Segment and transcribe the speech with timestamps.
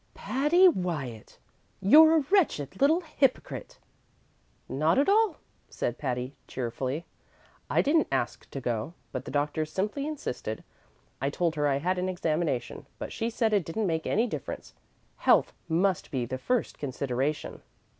[0.15, 1.37] "Patty Wyatt,
[1.79, 3.77] you're a wretched little hypocrite!"
[4.67, 5.37] "Not at all,"
[5.69, 7.05] said Patty, cheerfully.
[7.69, 10.63] "I didn't ask to go, but the doctor simply insisted.
[11.21, 14.73] I told her I had an examination, but she said it didn't make any difference;
[15.17, 17.61] health must be the first consideration."